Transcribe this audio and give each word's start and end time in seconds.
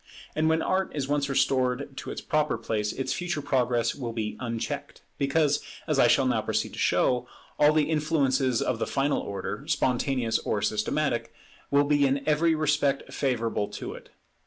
And 0.35 0.49
when 0.49 0.63
Art 0.63 0.91
is 0.95 1.07
once 1.07 1.29
restored 1.29 1.95
to 1.97 2.09
its 2.09 2.21
proper 2.21 2.57
place, 2.57 2.91
its 2.91 3.13
future 3.13 3.39
progress 3.43 3.93
will 3.93 4.13
be 4.13 4.35
unchecked, 4.39 5.03
because, 5.19 5.59
as 5.85 5.99
I 5.99 6.07
shall 6.07 6.25
now 6.25 6.41
proceed 6.41 6.73
to 6.73 6.79
show, 6.79 7.27
all 7.59 7.71
the 7.71 7.83
influences 7.87 8.63
of 8.63 8.79
the 8.79 8.87
final 8.87 9.19
order, 9.21 9.63
spontaneous 9.67 10.39
or 10.39 10.59
systematic, 10.63 11.31
will 11.69 11.83
be 11.85 12.07
in 12.07 12.27
every 12.27 12.55
respect 12.55 13.13
favourable 13.13 13.67
to 13.67 13.93
it. 13.93 14.09